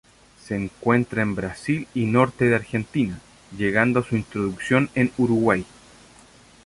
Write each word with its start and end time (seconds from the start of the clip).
Se 0.43 0.55
encuentra 0.55 1.21
en 1.21 1.35
Brasil 1.35 1.87
y 1.93 2.05
norte 2.07 2.45
de 2.45 2.55
Argentina, 2.55 3.19
llegando 3.55 3.99
a 3.99 4.03
su 4.03 4.15
introducción 4.15 4.89
en 4.95 5.11
Uruguay. 5.19 5.63